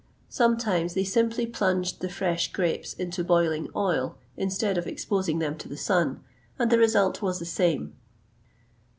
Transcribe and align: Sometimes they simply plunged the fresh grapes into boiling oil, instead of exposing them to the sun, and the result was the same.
Sometimes 0.29 0.95
they 0.95 1.03
simply 1.03 1.45
plunged 1.45 2.01
the 2.01 2.09
fresh 2.09 2.51
grapes 2.51 2.93
into 2.95 3.23
boiling 3.23 3.69
oil, 3.75 4.17
instead 4.35 4.75
of 4.75 4.87
exposing 4.87 5.37
them 5.37 5.55
to 5.59 5.69
the 5.69 5.77
sun, 5.77 6.23
and 6.57 6.71
the 6.71 6.79
result 6.79 7.21
was 7.21 7.37
the 7.37 7.45
same. 7.45 7.93